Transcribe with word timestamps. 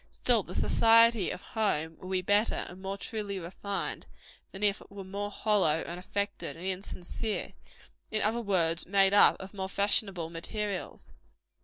Still, 0.09 0.41
the 0.41 0.55
society 0.55 1.29
of 1.29 1.41
home 1.41 1.95
will 1.99 2.09
be 2.09 2.23
better 2.23 2.65
and 2.67 2.81
more 2.81 2.97
truly 2.97 3.37
refined, 3.37 4.07
than 4.51 4.63
if 4.63 4.81
it 4.81 4.89
were 4.89 5.03
more 5.03 5.29
hollow, 5.29 5.83
and 5.85 5.99
affected, 5.99 6.57
and 6.57 6.65
insincere 6.65 7.53
in 8.09 8.23
other 8.23 8.41
words, 8.41 8.87
made 8.87 9.13
up 9.13 9.35
of 9.39 9.53
more 9.53 9.69
fashionable 9.69 10.31
materials. 10.31 11.13